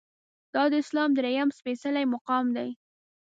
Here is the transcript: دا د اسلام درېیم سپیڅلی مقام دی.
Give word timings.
دا 0.53 0.63
د 0.71 0.73
اسلام 0.83 1.09
درېیم 1.17 1.49
سپیڅلی 1.57 2.05
مقام 2.13 2.45
دی. 2.55 2.69